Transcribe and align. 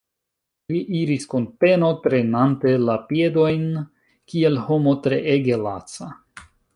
Li 0.75 0.79
iris 0.99 1.27
kun 1.33 1.43
peno, 1.63 1.89
trenante 2.07 2.73
la 2.87 2.95
piedojn, 3.11 3.67
kiel 4.33 4.59
homo 4.71 4.95
treege 5.05 5.61
laca. 5.69 6.09